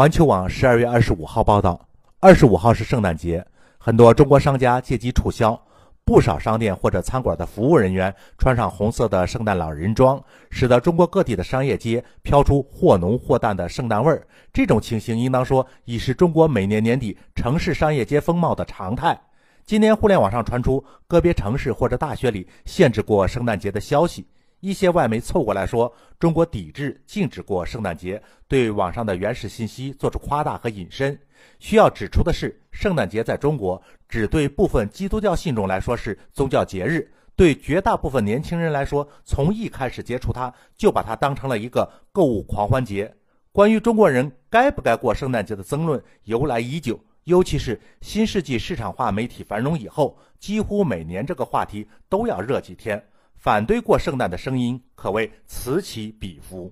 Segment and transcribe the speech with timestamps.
[0.00, 1.78] 环球网十二月二十五号报道，
[2.20, 3.46] 二十五号是圣诞节，
[3.76, 5.62] 很多中国商家借机促销，
[6.06, 10.18] 不少商店或者餐馆的服务人员穿上红色的圣诞老人装，
[10.48, 14.26] 使得中国各地的商业街飘出或浓或淡的圣诞味儿。
[14.54, 19.20] 这种情形应当说已是中国每年年底城市商业街风貌的常态。
[19.66, 24.26] 今年互联网上传出个别城市或者大学里限制过圣诞节的消息。
[24.60, 31.18] 一些外媒凑过来说，中国抵制禁止过圣诞节，对网上的原始信息做出夸大和引申。
[31.58, 43.14] 需要指出的是，圣诞节在中国只对部分基督教信众来说是宗教节日，对绝大部分年轻人来说，从一开始接触它就把它当成了一个购物狂欢节。
[43.52, 53.02] 关于中国人该不该过圣诞节的争论由来已久，尤其是新世纪市场化媒体繁荣以后，几乎每年这个话题都要热几天。
[53.40, 56.70] 反对过圣诞的声音可谓此起彼伏。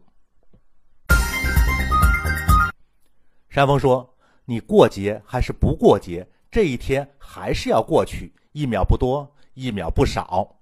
[3.49, 10.60] 山峰说：“你过节还是不过节，这一天还是要过去，一秒不多，一秒不少。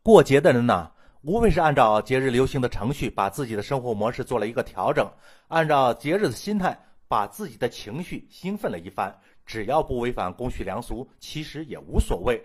[0.00, 5.10] 过节的人呢，无非是按照节日流行的程序，把自己的生活模式做了一个调整，
[5.48, 9.20] 按照节日的心态，把自己的情绪兴奋了一番。
[9.44, 12.40] 只要不违反公序良俗，其实也无所谓。”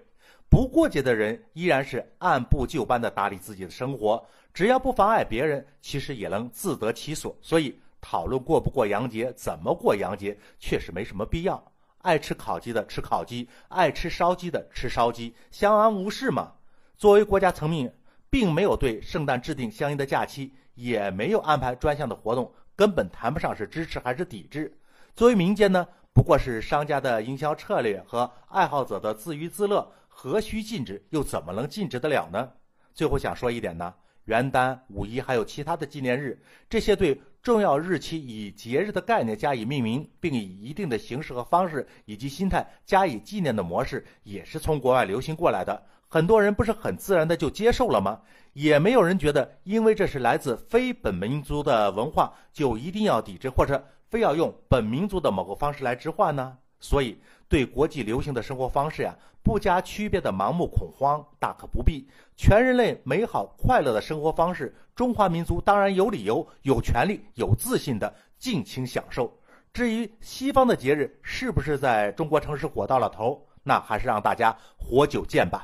[0.49, 7.37] 不过节的人依然是按部就班的打理自己的生活，只要不妨碍别人，其实也能自得其所。
[7.41, 11.63] 所以讨论过不过洋节，怎么过洋节，确实没什么必要。
[11.99, 16.53] 爱吃烤鸡的吃烤鸡，爱吃烧鸡的吃烧鸡，相安无事嘛。
[16.95, 17.93] 作为国家层面，
[18.29, 24.75] 并没有对圣诞制定相应的假期，也没有安排专项的活动，根本谈不上是支持还是抵制。
[25.13, 29.91] 作为民间呢，不过是商家的营销策略和爱好者的自娱自乐。
[30.19, 30.99] 何须禁止？
[31.11, 32.51] 又怎么能禁止得了呢？
[32.91, 33.93] 最后想说一点呢，
[34.25, 45.85] 元旦、五一还有其他的纪念日，这些对重要日期以节日的概念加以命名，并以一定的形式和方式以及心态加以纪念的模式，也是从国外流行过来的。
[46.07, 48.19] 很多人不是很自然的就接受了吗？
[48.53, 56.57] 也没有人觉得，因为这是来自非本民族的文化，就一定要抵制，或者非要用本民族的某个方式来置换呢？
[56.79, 57.17] 所以，
[57.47, 62.07] 对国际流行的生活方式呀，不加区别的盲目恐慌大可不必。
[62.35, 69.31] 全人类美好快乐的生活方式，中华民族当然有理由、有权利、有自信的尽情享受。
[69.73, 75.63] 至于西方的节日是不是在中国城市火到了头，那还是让大家活久见吧。